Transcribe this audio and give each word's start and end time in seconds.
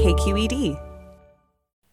KQED. 0.00 0.80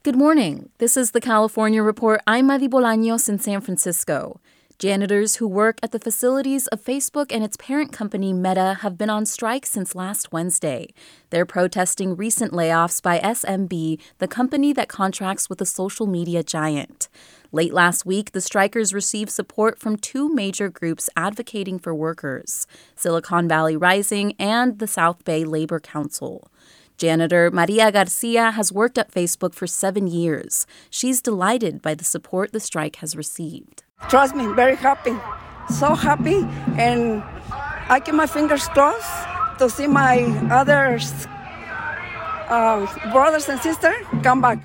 Good 0.03 0.15
morning. 0.15 0.69
This 0.77 0.95
is 0.95 1.11
the 1.11 1.19
California 1.19 1.83
Report. 1.83 2.21
I'm 2.25 2.47
Madi 2.47 2.69
Bolaños 2.69 3.27
in 3.27 3.37
San 3.37 3.59
Francisco. 3.59 4.39
Janitors 4.79 5.37
who 5.37 5.47
work 5.47 5.77
at 5.83 5.91
the 5.91 5.99
facilities 5.99 6.67
of 6.67 6.81
Facebook 6.81 7.33
and 7.33 7.43
its 7.43 7.57
parent 7.57 7.91
company 7.91 8.31
Meta 8.31 8.77
have 8.79 8.97
been 8.97 9.09
on 9.09 9.25
strike 9.25 9.65
since 9.65 9.93
last 9.93 10.31
Wednesday. 10.31 10.87
They're 11.31 11.45
protesting 11.45 12.15
recent 12.15 12.53
layoffs 12.53 13.01
by 13.01 13.19
SBM, 13.19 13.99
the 14.19 14.27
company 14.29 14.71
that 14.71 14.87
contracts 14.87 15.49
with 15.49 15.59
the 15.59 15.65
social 15.65 16.07
media 16.07 16.43
giant. 16.43 17.09
Late 17.51 17.73
last 17.73 18.05
week, 18.05 18.31
the 18.31 18.39
strikers 18.39 18.93
received 18.93 19.31
support 19.31 19.79
from 19.79 19.97
two 19.97 20.33
major 20.33 20.69
groups 20.69 21.09
advocating 21.17 21.77
for 21.77 21.93
workers 21.93 22.67
Silicon 22.95 23.49
Valley 23.49 23.75
Rising 23.75 24.33
and 24.39 24.79
the 24.79 24.87
South 24.87 25.25
Bay 25.25 25.43
Labor 25.43 25.81
Council. 25.81 26.49
Janitor 26.97 27.51
Maria 27.51 27.91
Garcia 27.91 28.51
has 28.51 28.73
worked 28.73 28.97
at 28.97 29.11
Facebook 29.11 29.53
for 29.53 29.67
seven 29.67 30.07
years. 30.07 30.65
She's 30.89 31.21
delighted 31.21 31.81
by 31.81 31.93
the 31.93 32.03
support 32.03 32.51
the 32.51 32.59
strike 32.59 32.97
has 32.97 33.15
received. 33.15 33.83
Trust 34.09 34.35
me, 34.35 34.47
very 34.53 34.75
happy. 34.75 35.15
So 35.69 35.93
happy. 35.93 36.45
And 36.77 37.23
I 37.89 37.99
keep 38.03 38.15
my 38.15 38.25
fingers 38.27 38.67
crossed 38.69 39.59
to 39.59 39.69
see 39.69 39.87
my 39.87 40.23
other 40.51 40.99
uh, 42.49 43.11
brothers 43.11 43.47
and 43.49 43.59
sisters 43.61 43.95
come 44.23 44.41
back. 44.41 44.63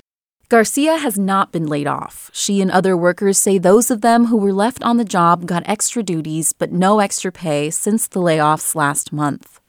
Garcia 0.49 0.97
has 0.97 1.17
not 1.17 1.51
been 1.51 1.65
laid 1.65 1.87
off. 1.87 2.29
She 2.33 2.61
and 2.61 2.69
other 2.69 2.95
workers 2.95 3.37
say 3.37 3.57
those 3.57 3.89
of 3.89 4.01
them 4.01 4.25
who 4.25 4.37
were 4.37 4.53
left 4.53 4.83
on 4.83 4.97
the 4.97 5.05
job 5.05 5.45
got 5.45 5.63
extra 5.65 6.03
duties 6.03 6.53
but 6.53 6.71
no 6.71 6.99
extra 6.99 7.31
pay 7.31 7.71
since 7.71 8.07
the 8.07 8.19
layoffs 8.19 8.75
last 8.75 9.11
month. 9.11 9.59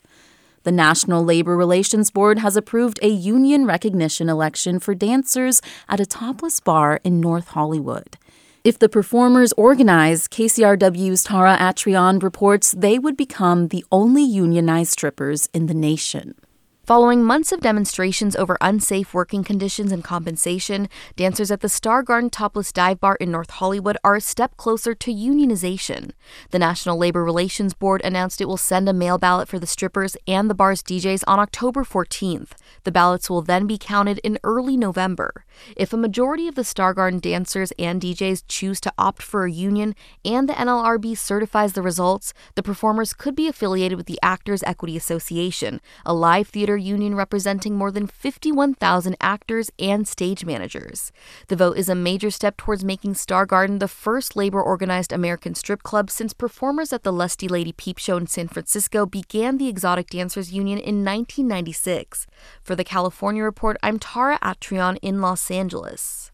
The 0.65 0.73
National 0.73 1.23
Labor 1.23 1.59
Relations 1.59 2.11
Board 2.11 2.39
has 2.39 2.57
approved 2.57 2.99
a 3.03 3.09
union 3.09 3.67
recognition 3.67 4.31
election 4.31 4.79
for 4.79 4.95
dancers 4.95 5.61
at 5.91 6.01
a 6.01 6.07
topless 6.07 6.59
bar 6.59 7.01
in 7.05 7.21
North 7.21 7.49
Hollywood. 7.49 8.17
If 8.65 8.79
the 8.79 8.89
performers 8.89 9.53
organize, 9.59 10.27
KCRW's 10.27 11.23
Tara 11.23 11.59
Atrion 11.59 12.23
reports 12.23 12.73
they 12.73 12.99
would 12.99 13.15
become 13.15 13.69
the 13.69 13.85
only 13.93 14.23
unionized 14.23 14.93
strippers 14.93 15.51
in 15.53 15.67
the 15.67 15.75
nation. 15.75 16.35
Following 16.87 17.25
months 17.25 17.51
of 17.51 17.61
demonstrations 17.61 18.37
over 18.37 18.59
unsafe 18.61 19.15
working 19.15 19.43
conditions 19.43 19.91
and 19.91 20.05
compensation, 20.05 20.91
dancers 21.17 21.51
at 21.51 21.63
the 21.63 21.69
Star 21.71 22.03
Garden 22.03 22.29
Topless 22.29 22.73
Dive 22.73 23.01
Bar 23.01 23.17
in 23.19 23.31
North 23.31 23.49
Hollywood 23.49 23.97
are 24.05 24.17
a 24.17 24.21
step 24.21 24.59
closer 24.59 24.95
to 24.95 25.11
unionization. 25.11 26.11
The 26.51 26.59
National 26.59 26.99
Labor 26.99 27.25
Relations 27.25 27.73
Board 27.73 28.03
announced 28.05 28.43
it 28.43 28.49
will 28.49 28.59
send 28.59 28.87
a 28.87 28.93
mail 28.93 29.17
ballot 29.17 29.49
for 29.49 29.59
the 29.59 29.67
strippers 29.67 30.15
and 30.29 30.51
the 30.51 30.55
bar's 30.55 30.83
DJs 30.83 31.25
on 31.27 31.39
October 31.39 31.85
14th. 31.85 32.51
The 32.83 32.93
ballots 32.93 33.31
will 33.31 33.41
then 33.41 33.67
be 33.67 33.79
counted 33.79 34.19
in 34.19 34.39
early 34.45 34.77
November. 34.77 35.47
If 35.79 35.95
a 35.95 35.97
majority 35.97 36.49
of 36.49 36.55
the 36.55 36.65
Star 36.65 36.93
Garden 36.93 37.19
dancers 37.19 37.73
and 37.79 37.99
DJs 37.99 38.45
choose 38.47 38.79
to 38.83 38.93
opt 38.99 39.23
for 39.23 39.47
a 39.47 39.51
union 39.51 39.95
and 40.23 40.47
the 40.47 40.53
NLRB 40.53 41.17
certifies 41.17 41.73
the 41.73 41.81
results, 41.81 42.35
the 42.57 42.63
performers 42.63 43.15
could 43.15 43.35
be 43.35 43.49
affiliated 43.49 43.97
with 43.97 44.07
the 44.07 44.19
Actors 44.23 44.63
Equity 44.65 44.99
Association, 44.99 45.81
a 46.05 46.13
live 46.13 46.49
theater 46.49 46.74
Theater 46.75 46.89
Union 46.95 47.15
representing 47.15 47.77
more 47.77 47.93
than 47.93 48.09
51,000 48.09 49.17
actors 49.21 49.71
and 49.79 50.09
stage 50.09 50.45
managers. 50.45 51.13
The 51.47 51.55
vote 51.57 51.77
is 51.77 51.89
a 51.89 51.95
major 51.95 52.31
step 52.33 52.57
towards 52.57 52.85
making 52.85 53.15
Star 53.15 53.47
Garden 53.47 53.79
the 53.79 53.87
first 53.87 54.35
labor 54.35 54.61
organized 54.61 55.13
American 55.13 55.55
strip 55.55 55.85
club 55.85 56.11
since 56.11 56.33
performers 56.35 56.93
at 56.93 57.05
the 57.05 57.13
Lusty 57.13 57.47
Lady 57.47 57.73
Peep 57.73 57.99
Show 57.99 58.17
in 58.17 58.27
San 58.27 58.49
Francisco 58.49 59.07
began 59.07 59.59
the 59.59 59.69
Exotic 59.69 60.09
Dancers 60.11 60.53
Union 60.53 60.79
in 60.79 61.05
1996. 61.05 62.27
For 62.61 62.75
the 62.75 62.85
California 62.85 63.45
Report, 63.45 63.77
I'm 63.83 64.01
Tara 64.01 64.39
Atrion 64.43 64.99
in 65.01 65.21
Los 65.21 65.51
Angeles. 65.51 66.34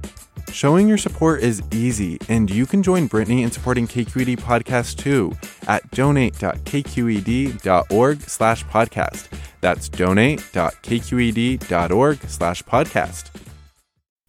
Showing 0.51 0.87
your 0.87 0.97
support 0.97 1.41
is 1.41 1.61
easy, 1.71 2.17
and 2.27 2.49
you 2.49 2.65
can 2.65 2.81
join 2.83 3.07
Brittany 3.07 3.43
in 3.43 3.51
supporting 3.51 3.87
KQED 3.87 4.39
Podcast 4.39 4.97
too 4.97 5.31
at 5.67 5.89
donate.kqed.org 5.91 8.21
slash 8.21 8.65
podcast. 8.65 9.29
That's 9.61 9.87
donate.kqed.org 9.89 12.19
slash 12.27 12.63
podcast. 12.63 13.29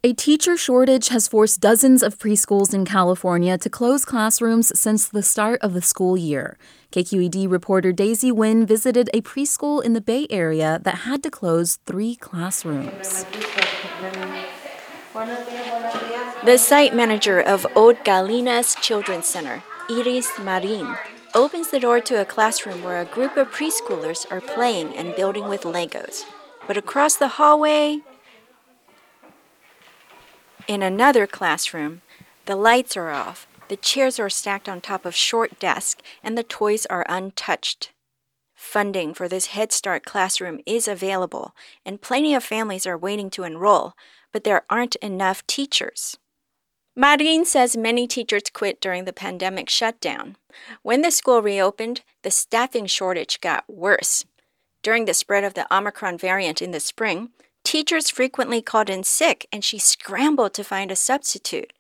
A 0.05 0.13
teacher 0.13 0.57
shortage 0.57 1.09
has 1.09 1.29
forced 1.29 1.61
dozens 1.61 2.03
of 2.03 2.19
preschools 2.19 2.75
in 2.75 2.85
California 2.85 3.57
to 3.59 3.71
close 3.71 4.05
classrooms 4.05 4.77
since 4.79 5.09
the 5.09 5.23
start 5.23 5.61
of 5.61 5.75
the 5.75 5.83
school 5.83 6.17
year. 6.17 6.59
KQED 6.93 7.51
reporter 7.51 7.93
Daisy 7.93 8.33
Nguyen 8.33 8.67
visited 8.67 9.09
a 9.15 9.21
preschool 9.23 9.83
in 9.83 9.93
the 9.93 10.01
Bay 10.01 10.27
Area 10.29 10.81
that 10.83 11.07
had 11.07 11.23
to 11.23 11.31
close 11.31 11.79
three 11.87 12.17
classrooms. 12.17 13.25
The 15.15 16.57
site 16.57 16.95
manager 16.95 17.39
of 17.39 17.67
Old 17.77 17.97
Gallinas 17.99 18.81
Children's 18.81 19.27
Center, 19.27 19.63
Iris 19.91 20.39
Marin, 20.39 20.97
opens 21.35 21.71
the 21.71 21.81
door 21.81 22.01
to 22.01 22.23
a 22.23 22.25
classroom 22.25 22.83
where 22.83 22.99
a 22.99 23.05
group 23.05 23.37
of 23.37 23.51
preschoolers 23.51 24.25
are 24.33 24.41
playing 24.41 24.97
and 24.97 25.15
building 25.15 25.49
with 25.51 25.65
Legos. 25.65 26.25
But 26.67 26.79
across 26.79 27.17
the 27.17 27.29
hallway, 27.29 28.01
in 30.67 30.83
another 30.83 31.27
classroom, 31.27 32.01
the 32.47 32.57
lights 32.57 32.97
are 32.97 33.11
off, 33.11 33.47
the 33.69 33.77
chairs 33.77 34.19
are 34.19 34.31
stacked 34.31 34.67
on 34.67 34.81
top 34.81 35.05
of 35.05 35.15
short 35.15 35.59
desks, 35.59 36.03
and 36.23 36.39
the 36.39 36.43
toys 36.43 36.87
are 36.87 37.05
untouched. 37.07 37.93
Funding 38.55 39.13
for 39.13 39.29
this 39.29 39.47
Head 39.47 39.73
Start 39.73 40.07
classroom 40.07 40.61
is 40.65 40.89
available, 40.89 41.55
and 41.85 42.01
plenty 42.01 42.35
of 42.35 42.43
families 42.43 42.87
are 42.87 42.97
waiting 42.97 43.29
to 43.31 43.45
enroll, 43.45 43.95
but 44.33 44.45
there 44.45 44.65
aren't 44.69 44.97
enough 44.97 45.47
teachers. 45.47 46.17
Marin 46.95 47.45
says 47.45 47.77
many 47.77 48.07
teachers 48.07 48.43
quit 48.53 48.81
during 48.81 49.05
the 49.05 49.13
pandemic 49.13 49.71
shutdown. 49.71 50.37
When 50.83 51.03
the 51.03 51.11
school 51.11 51.41
reopened, 51.41 52.03
the 52.23 52.31
staffing 52.31 52.87
shortage 52.87 53.41
got 53.41 53.65
worse. 53.69 54.25
During 54.83 55.05
the 55.05 55.15
spread 55.15 55.45
of 55.45 55.55
the 55.55 55.73
Omicron 55.75 56.19
variant 56.19 56.61
in 56.61 56.73
the 56.73 56.81
spring, 56.81 57.31
Teachers 57.65 58.11
frequently 58.11 58.61
called 58.61 58.91
in 58.91 59.05
sick, 59.05 59.47
and 59.53 59.65
she 59.65 59.79
scrambled 59.79 60.55
to 60.55 60.65
find 60.65 60.91
a 60.91 60.97
substitute. 60.97 61.73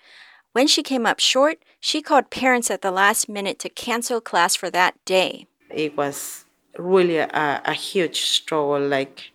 When 0.53 0.67
she 0.67 0.83
came 0.83 1.07
up 1.07 1.19
short, 1.19 1.59
she 1.81 2.03
called 2.03 2.31
parents 2.31 2.71
at 2.71 2.83
the 2.83 2.91
last 2.91 3.29
minute 3.29 3.59
to 3.61 3.69
cancel 3.69 4.21
class 4.21 4.55
for 4.55 4.71
that 4.71 4.95
day. 5.05 5.47
It 5.71 5.97
was 5.97 6.45
really 6.79 7.19
a, 7.19 7.63
a 7.65 7.73
huge 7.73 8.21
struggle, 8.23 8.87
like 8.87 9.32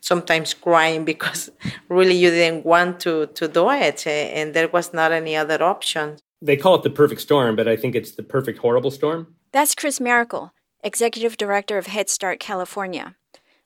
sometimes 0.00 0.54
crying 0.54 1.04
because 1.12 1.50
really 1.88 2.16
you 2.16 2.30
didn't 2.30 2.64
want 2.64 3.00
to, 3.00 3.26
to 3.26 3.48
do 3.48 3.70
it 3.70 4.06
eh, 4.06 4.30
and 4.34 4.54
there 4.54 4.68
was 4.68 4.92
not 4.92 5.12
any 5.12 5.36
other 5.36 5.62
option. 5.62 6.18
They 6.42 6.56
call 6.56 6.76
it 6.76 6.82
the 6.82 6.90
perfect 6.90 7.20
storm, 7.20 7.54
but 7.56 7.68
I 7.68 7.76
think 7.76 7.94
it's 7.94 8.12
the 8.12 8.22
perfect 8.22 8.58
horrible 8.58 8.90
storm. 8.90 9.34
That's 9.52 9.74
Chris 9.74 9.98
Maricle, 9.98 10.52
Executive 10.82 11.36
Director 11.36 11.76
of 11.76 11.86
Head 11.86 12.08
Start 12.08 12.40
California. 12.40 13.16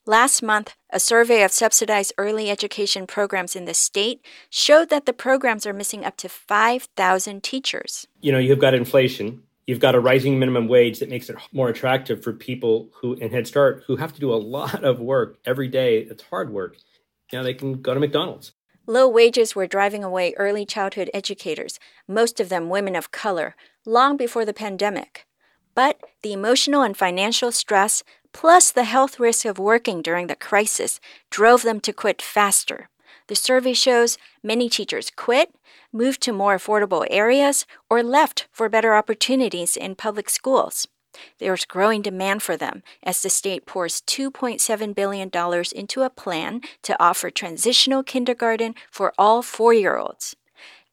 Last 0.07 0.43
month, 0.43 0.75
a 0.91 1.01
survey 1.01 1.43
of 1.45 1.53
subsidized 1.53 2.13
early 2.19 2.51
education 2.51 3.07
programs 3.07 3.57
in 3.57 3.65
the 3.65 3.73
state 3.73 4.21
showed 4.51 4.91
that 4.91 5.07
the 5.07 5.15
programs 5.15 5.67
are 5.67 5.73
missing 5.73 6.05
up 6.05 6.19
to 6.19 6.29
5,000 6.29 7.43
teachers. 7.43 8.07
You 8.21 8.33
know, 8.33 8.39
you've 8.39 8.59
got 8.59 8.75
inflation, 8.75 9.43
you've 9.67 9.81
got 9.81 9.95
a 9.95 10.01
rising 10.01 10.39
minimum 10.39 10.69
wage 10.69 10.99
that 10.99 11.09
makes 11.09 11.29
it 11.31 11.37
more 11.53 11.69
attractive 11.69 12.23
for 12.23 12.33
people 12.33 12.91
who 13.01 13.15
in 13.15 13.31
Head 13.31 13.47
Start 13.47 13.85
who 13.87 13.97
have 13.97 14.13
to 14.13 14.21
do 14.21 14.33
a 14.33 14.37
lot 14.37 14.85
of 14.85 15.01
work 15.01 15.39
every 15.45 15.69
day. 15.69 15.99
It's 16.01 16.23
hard 16.25 16.53
work. 16.53 16.77
Now 17.33 17.43
they 17.43 17.55
can 17.55 17.81
go 17.81 17.95
to 17.95 18.01
McDonald's. 18.01 18.53
Low 18.87 19.09
wages 19.09 19.57
were 19.57 19.67
driving 19.67 20.05
away 20.05 20.35
early 20.37 20.67
childhood 20.67 21.11
educators, 21.15 21.79
most 22.07 22.39
of 22.39 22.51
them 22.51 22.69
women 22.69 22.95
of 22.95 23.11
color, 23.11 23.57
long 23.87 24.19
before 24.19 24.45
the 24.45 24.53
pandemic. 24.53 25.27
But 25.75 25.99
the 26.23 26.35
emotional 26.35 26.83
and 26.83 26.97
financial 26.97 27.51
stress, 27.51 28.03
plus 28.33 28.71
the 28.71 28.85
health 28.85 29.19
risk 29.19 29.47
of 29.47 29.59
working 29.59 30.03
during 30.03 30.27
the 30.27 30.37
crisis, 30.37 31.01
drove 31.31 31.63
them 31.63 31.81
to 31.81 31.93
quit 31.95 32.21
faster. 32.21 32.91
The 33.29 33.35
survey 33.35 33.73
shows 33.73 34.19
many 34.43 34.69
teachers 34.69 35.11
quit, 35.11 35.55
moved 35.93 36.21
to 36.23 36.33
more 36.33 36.57
affordable 36.57 37.07
areas, 37.11 37.65
or 37.89 38.03
left 38.03 38.49
for 38.53 38.69
better 38.69 38.95
opportunities 38.95 39.77
in 39.77 39.95
public 39.95 40.29
schools. 40.29 40.89
There's 41.39 41.65
growing 41.65 42.03
demand 42.03 42.43
for 42.43 42.57
them 42.57 42.83
as 43.03 43.23
the 43.23 43.31
state 43.31 43.67
pours 43.67 44.03
$2.7 44.03 44.95
billion 44.95 45.31
into 45.75 46.03
a 46.03 46.11
plan 46.11 46.61
to 46.83 47.03
offer 47.03 47.31
transitional 47.31 48.03
kindergarten 48.03 48.75
for 48.91 49.13
all 49.17 49.43
four 49.43 49.73
year 49.73 49.97
olds. 49.97 50.37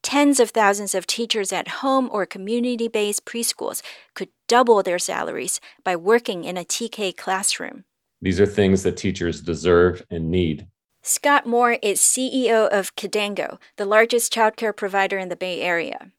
Tens 0.04 0.40
of 0.40 0.50
thousands 0.50 0.96
of 0.96 1.06
teachers 1.06 1.54
at 1.54 1.68
home 1.68 2.10
or 2.12 2.26
community 2.26 2.88
based 2.88 3.26
preschools 3.26 3.84
could 4.16 4.30
double 4.48 4.82
their 4.82 5.00
salaries 5.00 5.60
by 5.84 5.96
working 5.96 6.44
in 6.44 6.58
a 6.58 6.64
TK 6.64 7.16
classroom. 7.16 7.84
These 8.22 8.40
are 8.40 8.46
things 8.48 8.84
that 8.84 8.98
teachers 8.98 9.42
deserve 9.42 10.04
and 10.10 10.32
need. 10.32 10.68
Scott 11.04 11.48
Moore 11.48 11.80
is 11.82 12.00
CEO 12.00 12.70
of 12.70 12.96
Kidango, 12.96 13.58
the 13.78 13.86
largest 13.86 14.32
childcare 14.32 14.76
provider 14.76 15.18
in 15.18 15.30
the 15.30 15.36
Bay 15.36 15.60
Area. 15.62 16.12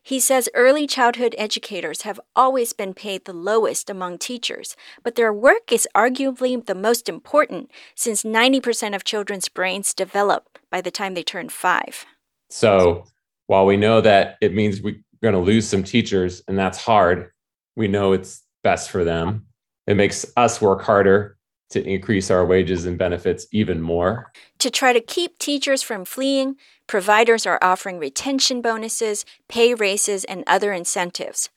He 0.00 0.20
says 0.20 0.48
early 0.54 0.86
childhood 0.86 1.34
educators 1.36 2.02
have 2.02 2.20
always 2.36 2.72
been 2.72 2.94
paid 2.94 3.24
the 3.24 3.32
lowest 3.32 3.90
among 3.90 4.18
teachers, 4.18 4.76
but 5.02 5.16
their 5.16 5.32
work 5.32 5.72
is 5.72 5.88
arguably 5.92 6.64
the 6.64 6.76
most 6.76 7.08
important 7.08 7.72
since 7.96 8.22
90% 8.22 8.94
of 8.94 9.02
children's 9.02 9.48
brains 9.48 9.92
develop 9.92 10.58
by 10.70 10.80
the 10.80 10.92
time 10.92 11.14
they 11.14 11.24
turn 11.24 11.48
five. 11.48 12.06
So, 12.48 13.06
while 13.48 13.66
we 13.66 13.76
know 13.76 14.00
that 14.00 14.36
it 14.40 14.54
means 14.54 14.80
we're 14.80 15.02
going 15.20 15.34
to 15.34 15.40
lose 15.40 15.66
some 15.66 15.82
teachers 15.82 16.44
and 16.46 16.56
that's 16.56 16.78
hard, 16.78 17.32
we 17.74 17.88
know 17.88 18.12
it's 18.12 18.44
best 18.62 18.90
for 18.90 19.02
them. 19.02 19.46
It 19.88 19.96
makes 19.96 20.24
us 20.36 20.60
work 20.60 20.82
harder 20.82 21.37
to 21.70 21.86
increase 21.86 22.30
our 22.30 22.44
wages 22.44 22.86
and 22.86 22.98
benefits 22.98 23.46
even 23.52 23.80
more. 23.80 24.32
To 24.58 24.70
try 24.70 24.92
to 24.92 25.00
keep 25.00 25.38
teachers 25.38 25.82
from 25.82 26.04
fleeing, 26.04 26.56
providers 26.86 27.46
are 27.46 27.58
offering 27.62 27.98
retention 27.98 28.62
bonuses, 28.62 29.24
pay 29.48 29.74
raises, 29.74 30.24
and 30.24 30.44
other 30.46 30.72
incentives. 30.72 31.50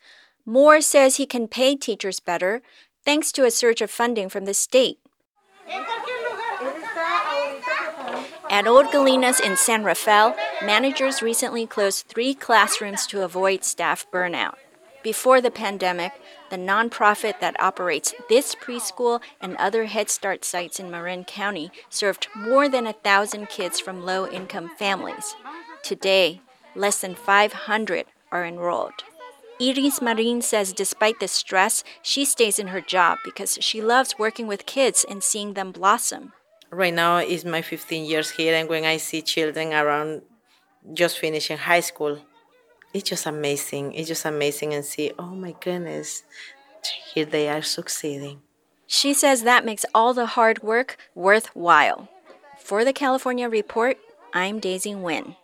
Moore 0.46 0.82
says 0.82 1.16
he 1.16 1.26
can 1.26 1.48
pay 1.48 1.76
teachers 1.76 2.20
better 2.20 2.62
thanks 3.06 3.32
to 3.32 3.46
a 3.46 3.52
surge 3.52 3.82
of 3.82 3.90
funding 3.90 4.30
from 4.30 4.46
the 4.46 4.54
state. 4.54 5.00
At 8.50 8.68
Old 8.68 8.88
Gallinas 8.88 9.40
in 9.40 9.56
San 9.56 9.86
Rafael, 9.86 10.36
managers 10.62 11.22
recently 11.22 11.66
closed 11.66 12.08
three 12.08 12.34
classrooms 12.34 13.08
to 13.08 13.24
avoid 13.24 13.64
staff 13.64 14.06
burnout. 14.12 14.56
Before 15.04 15.40
the 15.40 15.50
pandemic, 15.52 16.12
the 16.52 16.58
nonprofit 16.58 17.40
that 17.40 17.60
operates 17.60 18.14
this 18.30 18.54
preschool 18.54 19.22
and 19.40 19.56
other 19.56 19.86
Head 19.86 20.10
Start 20.10 20.46
sites 20.46 20.80
in 20.80 20.92
Marin 20.92 21.24
County 21.24 21.72
served 21.90 22.28
more 22.36 22.70
than 22.70 22.86
a 22.86 22.94
thousand 22.94 23.50
kids 23.50 23.80
from 23.80 24.06
low 24.06 24.28
income 24.28 24.70
families. 24.78 25.36
Today, 25.82 26.42
less 26.76 27.02
than 27.02 27.16
500 27.16 28.06
are 28.32 28.46
enrolled. 28.46 29.04
Iris 29.62 30.02
Marin 30.02 30.42
says 30.42 30.74
despite 30.74 31.20
the 31.20 31.28
stress, 31.28 31.84
she 32.02 32.26
stays 32.26 32.60
in 32.60 32.68
her 32.68 32.82
job 32.82 33.20
because 33.24 33.58
she 33.62 33.82
loves 33.82 34.20
working 34.20 34.48
with 34.48 34.66
kids 34.66 35.06
and 35.08 35.24
seeing 35.24 35.54
them 35.54 35.72
blossom. 35.72 36.34
Right 36.70 36.94
now 36.94 37.18
is 37.18 37.46
my 37.46 37.62
15 37.62 38.06
years 38.06 38.32
here, 38.32 38.56
and 38.56 38.68
when 38.68 38.86
I 38.86 38.98
see 38.98 39.22
children 39.22 39.74
around 39.74 40.24
just 40.94 41.20
finishing 41.20 41.58
high 41.58 41.82
school, 41.82 42.20
it's 42.94 43.10
just 43.10 43.26
amazing. 43.26 43.94
It's 43.94 44.08
just 44.08 44.26
amazing 44.26 44.74
and 44.74 44.84
see, 44.84 45.12
oh 45.18 45.34
my 45.36 45.56
goodness, 45.60 46.24
here 47.14 47.26
they 47.26 47.50
are 47.50 47.62
succeeding. 47.62 48.42
She 48.88 49.14
says 49.14 49.44
that 49.44 49.66
makes 49.66 49.86
all 49.94 50.14
the 50.14 50.26
hard 50.26 50.62
work 50.64 50.98
worthwhile. 51.16 52.10
For 52.60 52.84
the 52.84 52.94
California 52.94 53.48
Report, 53.50 53.98
I'm 54.34 54.60
Daisy 54.60 54.94
Nguyen. 54.94 55.36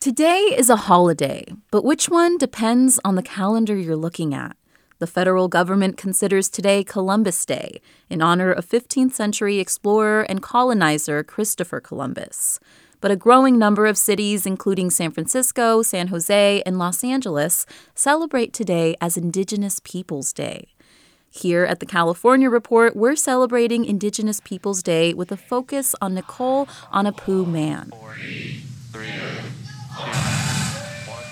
Today 0.00 0.38
is 0.56 0.70
a 0.70 0.76
holiday, 0.76 1.44
but 1.70 1.84
which 1.84 2.08
one 2.08 2.38
depends 2.38 2.98
on 3.04 3.16
the 3.16 3.22
calendar 3.22 3.76
you're 3.76 3.96
looking 3.96 4.32
at. 4.32 4.56
The 4.98 5.06
federal 5.06 5.48
government 5.48 5.96
considers 5.96 6.48
today 6.48 6.84
Columbus 6.84 7.44
Day 7.44 7.80
in 8.08 8.22
honor 8.22 8.52
of 8.52 8.66
15th 8.66 9.12
century 9.12 9.58
explorer 9.58 10.22
and 10.22 10.42
colonizer 10.42 11.22
Christopher 11.22 11.80
Columbus 11.80 12.58
but 13.00 13.10
a 13.10 13.16
growing 13.16 13.58
number 13.58 13.86
of 13.86 13.96
cities, 13.96 14.46
including 14.46 14.90
San 14.90 15.10
Francisco, 15.10 15.82
San 15.82 16.08
Jose, 16.08 16.62
and 16.64 16.78
Los 16.78 17.02
Angeles, 17.02 17.66
celebrate 17.94 18.52
today 18.52 18.96
as 19.00 19.16
Indigenous 19.16 19.80
Peoples 19.84 20.32
Day. 20.32 20.68
Here 21.30 21.64
at 21.64 21.78
the 21.78 21.86
California 21.86 22.50
Report, 22.50 22.96
we're 22.96 23.14
celebrating 23.14 23.84
Indigenous 23.84 24.40
Peoples 24.40 24.82
Day 24.82 25.14
with 25.14 25.30
a 25.30 25.36
focus 25.36 25.94
on 26.00 26.14
Nicole 26.14 26.66
Aunapu 26.92 27.46
Mann. 27.46 27.92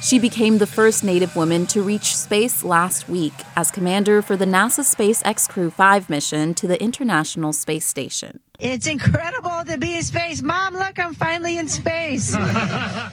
She 0.01 0.21
became 0.21 0.59
the 0.59 0.67
first 0.67 1.03
Native 1.03 1.35
woman 1.35 1.67
to 1.67 1.83
reach 1.83 2.17
space 2.17 2.63
last 2.63 3.09
week 3.09 3.35
as 3.57 3.73
commander 3.73 4.23
for 4.23 4.37
the 4.37 4.45
NASA 4.45 4.85
SpaceX 4.85 5.49
Crew 5.49 5.71
5 5.71 6.09
mission 6.09 6.55
to 6.55 6.69
the 6.69 6.81
International 6.81 7.53
Space 7.53 7.85
Station. 7.85 8.39
It's 8.61 8.89
incredible 8.89 9.63
to 9.67 9.79
be 9.79 9.95
in 9.95 10.03
space. 10.03 10.43
Mom, 10.43 10.75
look, 10.75 10.99
I'm 10.99 11.15
finally 11.15 11.59
in 11.59 11.69
space. 11.69 12.37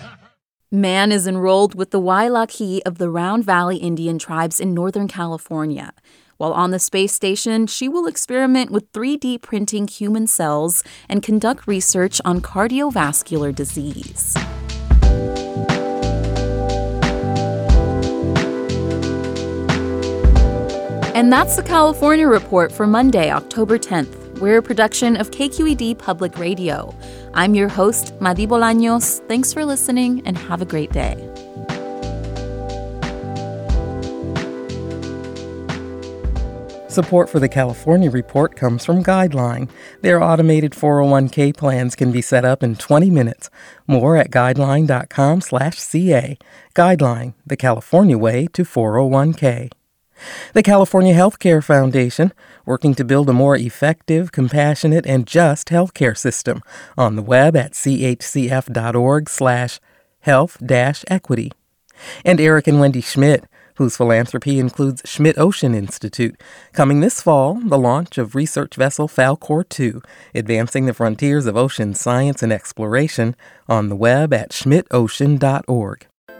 Mann 0.72 1.12
is 1.12 1.28
enrolled 1.28 1.76
with 1.76 1.92
the 1.92 2.02
Wailaki 2.02 2.82
of 2.84 2.98
the 2.98 3.12
Round 3.12 3.46
Valley 3.46 3.78
Indian 3.78 4.18
tribes 4.18 4.60
in 4.60 4.74
Northern 4.74 5.08
California. 5.08 5.94
While 6.38 6.52
on 6.52 6.72
the 6.72 6.80
space 6.80 7.14
station, 7.14 7.68
she 7.68 7.88
will 7.88 8.08
experiment 8.08 8.72
with 8.72 8.92
3D 8.92 9.40
printing 9.40 9.88
human 9.88 10.26
cells 10.26 10.84
and 11.08 11.22
conduct 11.22 11.68
research 11.68 12.20
on 12.26 12.42
cardiovascular 12.42 13.54
disease. 13.54 14.36
And 21.14 21.32
that's 21.32 21.56
the 21.56 21.64
California 21.64 22.28
Report 22.28 22.72
for 22.72 22.88
Monday, 22.88 23.30
October 23.30 23.78
10th. 23.78 24.25
We're 24.46 24.60
a 24.60 24.62
production 24.62 25.18
of 25.18 25.32
KQED 25.32 25.98
Public 25.98 26.38
Radio. 26.38 26.96
I'm 27.34 27.56
your 27.56 27.68
host, 27.68 28.14
Madi 28.22 28.46
Bolaños. 28.46 29.28
Thanks 29.28 29.52
for 29.52 29.66
listening 29.66 30.22
and 30.28 30.38
have 30.38 30.62
a 30.62 30.66
great 30.66 30.92
day. 30.92 31.16
Support 36.88 37.28
for 37.28 37.40
the 37.40 37.50
California 37.50 38.12
Report 38.12 38.56
comes 38.56 38.86
from 38.86 39.04
Guideline. 39.04 39.68
Their 40.02 40.22
automated 40.22 40.74
401k 40.74 41.58
plans 41.58 41.96
can 41.96 42.12
be 42.12 42.22
set 42.22 42.46
up 42.46 42.62
in 42.62 42.76
20 42.76 43.10
minutes. 43.10 43.50
More 43.88 44.16
at 44.16 44.30
guideline.com/ca. 44.30 46.38
Guideline, 46.76 47.34
the 47.48 47.58
California 47.58 48.18
way 48.20 48.46
to 48.54 48.64
401k. 48.64 49.72
The 50.54 50.64
California 50.64 51.14
Healthcare 51.14 51.64
Foundation, 51.64 52.34
working 52.66 52.96
to 52.96 53.04
build 53.04 53.30
a 53.30 53.34
more 53.34 53.56
effective, 53.56 54.32
compassionate, 54.32 55.06
and 55.06 55.28
just 55.28 55.70
healthcare 55.70 56.18
system 56.18 56.62
on 56.98 57.16
the 57.16 57.22
web 57.22 57.56
at 57.56 57.74
chcf.org 57.74 59.30
slash 59.30 59.80
health 60.22 60.58
equity. 61.08 61.52
And 62.24 62.40
Eric 62.40 62.68
and 62.68 62.80
Wendy 62.80 63.02
Schmidt, 63.02 63.46
whose 63.76 63.98
philanthropy 63.98 64.60
includes 64.60 65.02
Schmidt 65.06 65.38
Ocean 65.38 65.76
Institute. 65.76 66.42
Coming 66.74 67.02
this 67.02 67.22
fall, 67.22 67.56
the 67.56 67.78
launch 67.78 68.18
of 68.18 68.36
research 68.36 68.76
vessel 68.76 69.08
Falkor 69.08 69.68
2, 69.68 70.02
advancing 70.34 70.86
the 70.86 70.94
frontiers 70.94 71.46
of 71.46 71.58
ocean 71.58 71.94
science 71.94 72.42
and 72.42 72.54
exploration 72.54 73.36
on 73.68 73.90
the 73.90 73.96
web 73.96 74.34
at 74.34 74.52
schmidtocean.org. 74.52 76.08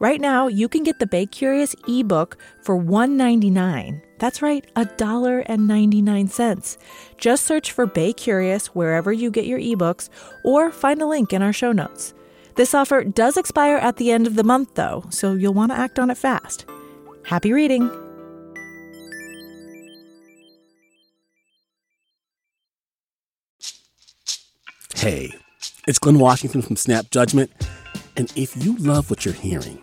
Right 0.00 0.18
now, 0.18 0.48
you 0.48 0.66
can 0.66 0.82
get 0.82 0.98
the 0.98 1.06
Bay 1.06 1.26
Curious 1.26 1.76
ebook 1.86 2.38
for 2.62 2.74
$1.99. 2.74 4.00
That's 4.18 4.40
right, 4.40 4.64
$1.99. 4.74 6.78
Just 7.18 7.44
search 7.44 7.72
for 7.72 7.84
Bay 7.84 8.14
Curious 8.14 8.68
wherever 8.68 9.12
you 9.12 9.30
get 9.30 9.44
your 9.44 9.58
ebooks 9.58 10.08
or 10.42 10.70
find 10.70 11.02
a 11.02 11.06
link 11.06 11.34
in 11.34 11.42
our 11.42 11.52
show 11.52 11.72
notes. 11.72 12.14
This 12.54 12.72
offer 12.72 13.04
does 13.04 13.36
expire 13.36 13.76
at 13.76 13.98
the 13.98 14.10
end 14.10 14.26
of 14.26 14.36
the 14.36 14.42
month, 14.42 14.74
though, 14.74 15.04
so 15.10 15.34
you'll 15.34 15.52
want 15.52 15.70
to 15.70 15.78
act 15.78 15.98
on 15.98 16.08
it 16.08 16.16
fast. 16.16 16.64
Happy 17.26 17.52
reading! 17.52 17.90
Hey, 24.96 25.30
it's 25.86 25.98
Glynn 25.98 26.18
Washington 26.18 26.62
from 26.62 26.76
Snap 26.76 27.10
Judgment. 27.10 27.50
And 28.16 28.30
if 28.36 28.62
you 28.62 28.76
love 28.76 29.08
what 29.08 29.24
you're 29.24 29.32
hearing, 29.32 29.82